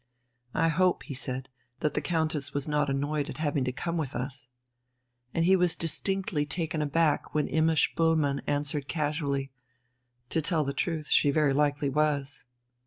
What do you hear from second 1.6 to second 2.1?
"that the